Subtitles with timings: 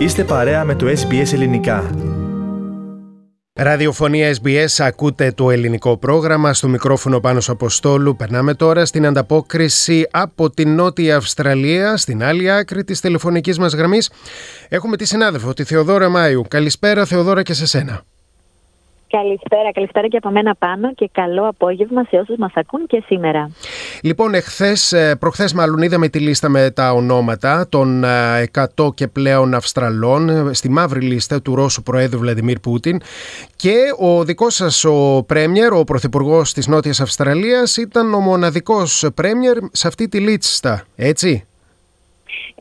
[0.00, 1.90] Είστε παρέα με το SBS Ελληνικά.
[3.52, 8.16] Ραδιοφωνία SBS, ακούτε το ελληνικό πρόγραμμα στο μικρόφωνο πάνω Αποστόλου.
[8.16, 14.10] Περνάμε τώρα στην ανταπόκριση από την Νότια Αυστραλία, στην άλλη άκρη της τηλεφωνικής μας γραμμής.
[14.68, 16.44] Έχουμε τη συνάδελφο, τη Θεοδόρα Μάιου.
[16.48, 18.02] Καλησπέρα Θεοδόρα και σε σένα.
[19.10, 23.50] Καλησπέρα, καλησπέρα και από μένα πάνω και καλό απόγευμα σε όσους μας ακούν και σήμερα.
[24.02, 29.08] Λοιπόν, εχθές, ε, προχθές μάλλον είδαμε τη λίστα με τα ονόματα των 100 ε, και
[29.08, 33.00] πλέον Αυστραλών ε, στη μαύρη λίστα του Ρώσου Προέδρου Βλαντιμίρ Πούτιν
[33.56, 39.56] και ο δικός σας ο Πρέμιερ, ο Πρωθυπουργός της Νότιας Αυστραλίας ήταν ο μοναδικός Πρέμιερ
[39.72, 41.49] σε αυτή τη λίστα, έτσι;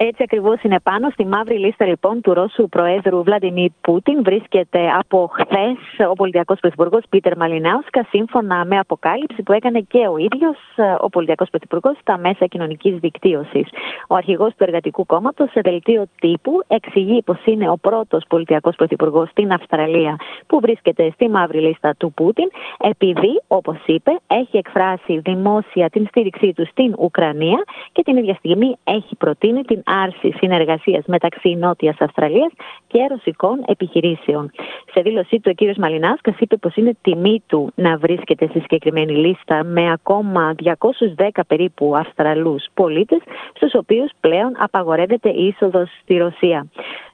[0.02, 1.10] Έτσι ακριβώς είναι πάνω.
[1.10, 7.04] Στη μαύρη λίστα λοιπόν του Ρώσου Προέδρου Βλαντιμίρ Πούτιν βρίσκεται από χθες ο πολιτιακός πρωθυπουργός
[7.10, 10.58] Πίτερ Μαλινάουσκα, σύμφωνα με αποκάλυψη που έκανε και ο ίδιος
[11.00, 13.68] ο πολιτιακός πρωθυπουργός στα μέσα κοινωνικής δικτύωσης.
[14.08, 19.30] Ο αρχηγός του Εργατικού Κόμματος σε δελτίο τύπου εξηγεί πως είναι ο πρώτος πολιτιακός πρωθυπουργός
[19.30, 20.16] στην Αυστραλία
[20.48, 26.54] που βρίσκεται στη μαύρη λίστα του Πούτιν, επειδή, όπως είπε, έχει εκφράσει δημόσια την στήριξή
[26.54, 32.52] του στην Ουκρανία και την ίδια στιγμή έχει προτείνει την άρσης συνεργασίας μεταξύ Νότιας Αυστραλίας
[32.88, 34.52] και ρωσικών επιχειρήσεων.
[34.94, 35.78] Σε δήλωσή του, ο κ.
[35.78, 41.96] Μαλινάσκας είπε πως είναι τιμή του να βρίσκεται στη συγκεκριμένη λίστα με ακόμα 210 περίπου
[41.96, 43.20] Αυστραλούς πολίτες,
[43.54, 46.68] στους οποίους πλέον απαγορεύεται η είσοδος στη Ρωσία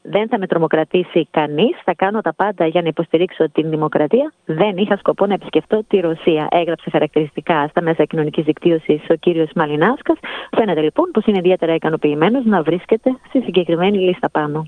[0.08, 1.78] δεν θα με τρομοκρατήσει κανείς.
[1.84, 4.34] Θα κάνω τα πάντα για να υποστηρίξω την δημοκρατία.
[4.46, 6.48] Δεν είχα σκοπό να επισκεφτώ τη Ρωσία.
[6.52, 10.18] Έγραψε χαρακτηριστικά στα μέσα κοινωνικής δικτύωσης ο κύριος Μαλινάσκας.
[10.58, 14.68] Φαίνεται λοιπόν πως είναι ιδιαίτερα ικανοποιημένος να βρίσκεται στη συγκεκριμένη λίστα πάνω.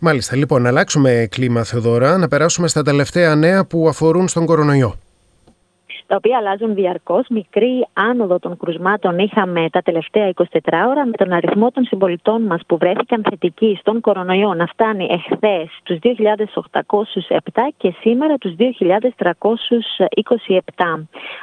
[0.00, 0.36] Μάλιστα.
[0.36, 4.94] Λοιπόν, να αλλάξουμε κλίμα, Θεοδώρα, να περάσουμε στα τελευταία νέα που αφορούν στον κορονοϊό
[6.06, 7.26] τα οποία αλλάζουν διαρκώς.
[7.28, 10.44] Μικρή άνοδο των κρουσμάτων είχαμε τα τελευταία 24
[10.88, 15.68] ώρα, με τον αριθμό των συμπολιτών μας που βρέθηκαν θετικοί στον κορονοϊό να φτάνει εχθές
[15.82, 16.10] του 2.807
[17.76, 18.68] και σήμερα τους 2.327.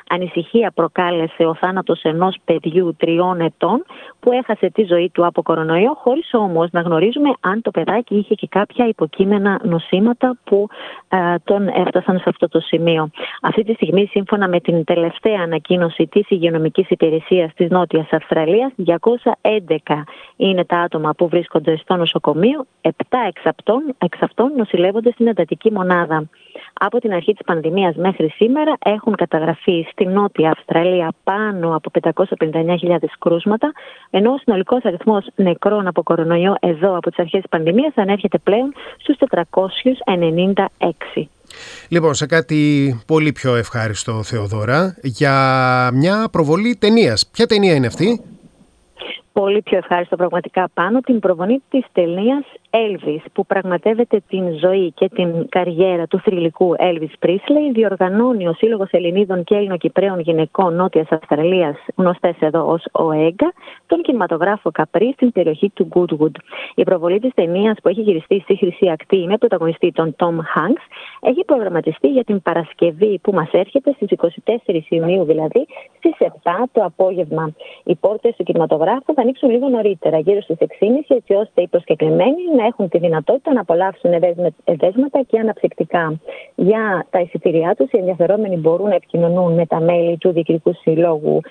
[0.10, 3.86] Ανησυχία προκάλεσε ο θάνατος ενός παιδιού τριών ετών
[4.20, 8.36] που έχασε τη ζωή του από κορονοϊό, χωρίς όμως να γνωρίζουμε αν το παιδάκι είχε
[8.36, 10.68] και κάποια υποκείμενα νοσήματα που
[11.10, 13.10] ε, τον έφτασαν σε αυτό το σημείο.
[13.42, 20.04] Αυτή τη στιγμή, σύμφωνα με την τελευταία ανακοίνωση της Υγειονομικής Υπηρεσίας της Νότιας Αυστραλίας, 211
[20.36, 22.92] είναι τα άτομα που βρίσκονται στο νοσοκομείο, 7
[23.28, 26.30] εξ αυτών, εξ αυτών νοσηλεύονται στην εντατική μονάδα.
[26.74, 33.18] Από την αρχή της πανδημίας μέχρι σήμερα έχουν καταγραφεί στη Νότια Αυστραλία πάνω από 559.000
[33.20, 33.72] κρούσματα,
[34.10, 38.74] ενώ ο συνολικός αριθμός νεκρών από κορονοϊό εδώ από τις αρχές της πανδημίας ανέρχεται πλέον
[38.98, 41.30] στους 496.
[41.90, 47.30] Λοιπόν, σε κάτι πολύ πιο ευχάριστο, Θεοδώρα, για μια προβολή ταινίας.
[47.32, 48.22] Ποια ταινία είναι αυτή;
[49.34, 55.10] Πολύ πιο ευχάριστο πραγματικά πάνω την προβολή της ταινίας Elvis που πραγματεύεται την ζωή και
[55.10, 61.76] την καριέρα του θρηλυκού Elvis Presley διοργανώνει ο Σύλλογος Ελληνίδων και Ελληνοκυπρέων Γυναικών Νότιας Αυστραλίας
[61.96, 63.54] γνωστές εδώ ως ΟΕΓΑ
[63.86, 66.36] τον κινηματογράφο Καπρί στην περιοχή του Goodwood.
[66.76, 70.84] Η προβολή της ταινίας που έχει γυριστεί στη Χρυσή Ακτή με πρωταγωνιστή τον Tom Hanks
[71.22, 74.08] έχει προγραμματιστεί για την Παρασκευή που μας έρχεται στις
[74.66, 75.66] 24 Ιουνίου δηλαδή
[75.98, 76.26] στις 7
[76.72, 77.54] το απόγευμα.
[77.84, 80.68] Οι πόρτες του κινηματογράφου θα ανοίξουν λίγο νωρίτερα γύρω στις 6.30
[81.08, 84.12] έτσι ώστε οι προσκεκλημένοι να έχουν τη δυνατότητα να απολαύσουν
[84.64, 86.20] εδέσματα και αναψυκτικά.
[86.56, 91.42] Για τα εισιτήριά τους, οι ενδιαφερόμενοι μπορούν να επικοινωνούν με τα μέλη του Διοικητικού Συλλόγου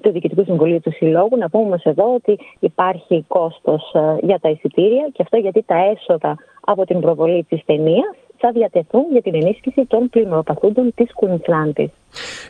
[0.00, 1.36] του Διοικητικού Συμβουλίου του Συλλόγου.
[1.36, 5.76] Να πούμε όμως εδώ ότι υπάρχει κόστος ε, για τα εισιτήρια και αυτό γιατί τα
[5.76, 11.92] έσοδα από την προβολή της ταινίας θα διατεθούν για την ενίσχυση των πλημμυροπαθούντων της Κουνισλάντη.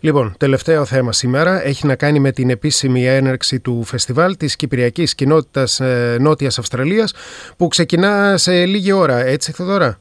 [0.01, 5.15] Λοιπόν, τελευταίο θέμα σήμερα έχει να κάνει με την επίσημη έναρξη του φεστιβάλ της Κυπριακής
[5.15, 7.15] Κοινότητας ε, Νότιας Αυστραλίας
[7.57, 9.99] που ξεκινά σε λίγη ώρα, έτσι Θοδωρά;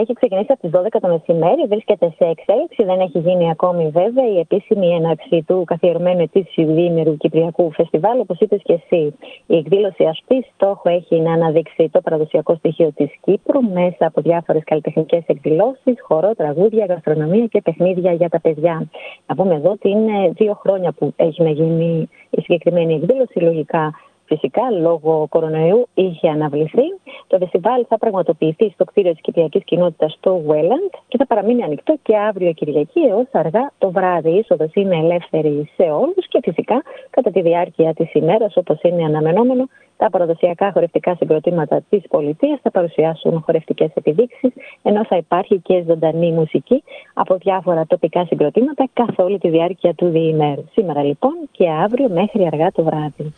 [0.00, 4.28] Έχει ξεκινήσει από τις 12 το μεσημέρι, βρίσκεται σε εξέλιξη, δεν έχει γίνει ακόμη βέβαια
[4.28, 9.14] η επίσημη έναρξη του καθιερωμένου ετήσιου διήμερου Κυπριακού Φεστιβάλ, όπως είπες και εσύ.
[9.46, 14.62] Η εκδήλωση αυτή στόχο έχει να αναδείξει το παραδοσιακό στοιχείο της Κύπρου μέσα από διάφορες
[14.64, 18.88] καλλιτεχνικές εκδηλώσεις, χορό, τραγούδια, γαστρονομία και παιχνίδια για τα παιδιά.
[19.26, 23.38] Να πούμε εδώ ότι είναι δύο χρόνια που έχει να γίνει η συγκεκριμένη εκδήλωση.
[23.38, 23.94] Λογικά
[24.26, 26.86] Φυσικά, λόγω κορονοϊού είχε αναβληθεί.
[27.26, 31.96] Το φεστιβάλ θα πραγματοποιηθεί στο κτίριο της Κυπριακής Κοινότητας στο Βουέλαντ και θα παραμείνει ανοιχτό
[32.02, 34.30] και αύριο Κυριακή έως αργά το βράδυ.
[34.30, 39.04] Η είσοδος είναι ελεύθερη σε όλους και φυσικά κατά τη διάρκεια της ημέρας, όπως είναι
[39.04, 39.64] αναμενόμενο,
[39.96, 44.52] τα παραδοσιακά χορευτικά συγκροτήματα της πολιτείας θα παρουσιάσουν χορευτικές επιδείξεις,
[44.82, 46.82] ενώ θα υπάρχει και ζωντανή μουσική
[47.14, 50.64] από διάφορα τοπικά συγκροτήματα καθ' όλη τη διάρκεια του διημέρου.
[50.72, 53.34] Σήμερα λοιπόν και αύριο μέχρι αργά το βράδυ.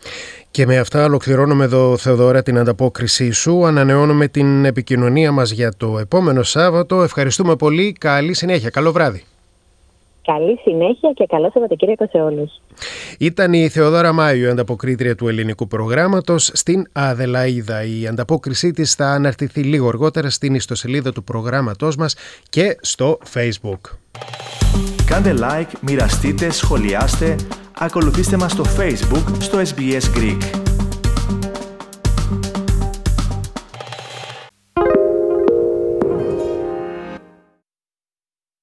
[0.51, 3.65] Και με αυτά ολοκληρώνουμε εδώ, Θεοδόρα, την ανταπόκρισή σου.
[3.65, 7.03] ανανεώνουμε την επικοινωνία μας για το επόμενο Σάββατο.
[7.03, 7.95] Ευχαριστούμε πολύ.
[7.99, 8.69] Καλή συνέχεια.
[8.69, 9.23] Καλό βράδυ.
[10.21, 12.61] Καλή συνέχεια και καλό Σαββατοκύριακο σε όλους.
[13.19, 17.83] Ήταν η Θεοδόρα Μάιου, ανταποκρίτρια του ελληνικού προγράμματος στην Αδελαίδα.
[17.83, 22.15] Η ανταπόκρισή της θα αναρτηθεί λίγο αργότερα στην ιστοσελίδα του προγράμματός μας
[22.49, 23.79] και στο Facebook.
[25.05, 27.35] Κάντε like, μοιραστείτε, σχολιάστε,
[27.79, 30.68] ακολουθήστε μας στο Facebook στο SBS Greek.